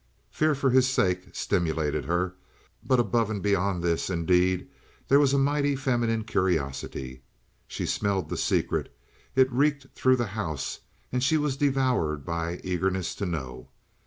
Fear 0.31 0.55
for 0.55 0.71
his 0.71 0.89
sake 0.89 1.25
stimulated 1.33 2.05
her; 2.05 2.33
but 2.83 2.99
above 2.99 3.29
and 3.29 3.39
beyond 3.39 3.83
this, 3.83 4.09
indeed, 4.09 4.67
there 5.07 5.19
was 5.19 5.31
a 5.31 5.37
mighty 5.37 5.75
feminine 5.75 6.23
curiosity. 6.23 7.21
She 7.67 7.85
smelled 7.85 8.27
the 8.27 8.35
secret; 8.35 8.91
it 9.35 9.51
reeked 9.51 9.93
through 9.93 10.15
the 10.15 10.25
house, 10.33 10.79
and 11.11 11.21
she 11.21 11.37
was 11.37 11.55
devoured 11.55 12.25
by 12.25 12.59
eagerness 12.63 13.13
to 13.13 13.27
know. 13.27 13.69